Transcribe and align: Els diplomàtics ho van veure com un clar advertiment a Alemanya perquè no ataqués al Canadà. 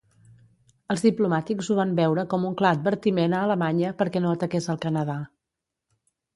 Els 0.93 1.03
diplomàtics 1.07 1.69
ho 1.69 1.77
van 1.81 1.91
veure 1.99 2.25
com 2.33 2.49
un 2.51 2.57
clar 2.63 2.73
advertiment 2.79 3.37
a 3.41 3.45
Alemanya 3.51 3.95
perquè 4.03 4.25
no 4.27 4.35
ataqués 4.39 4.73
al 4.77 4.85
Canadà. 4.89 5.23